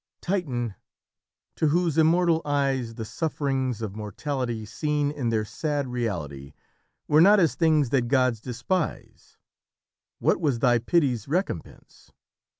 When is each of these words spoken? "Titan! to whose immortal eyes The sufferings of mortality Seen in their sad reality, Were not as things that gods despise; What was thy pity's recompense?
"Titan! 0.19 0.73
to 1.55 1.67
whose 1.67 1.95
immortal 1.95 2.41
eyes 2.43 2.95
The 2.95 3.05
sufferings 3.05 3.83
of 3.83 3.95
mortality 3.95 4.65
Seen 4.65 5.11
in 5.11 5.29
their 5.29 5.45
sad 5.45 5.87
reality, 5.89 6.53
Were 7.07 7.21
not 7.21 7.39
as 7.39 7.53
things 7.53 7.91
that 7.91 8.07
gods 8.07 8.41
despise; 8.41 9.37
What 10.17 10.41
was 10.41 10.57
thy 10.57 10.79
pity's 10.79 11.27
recompense? 11.27 12.11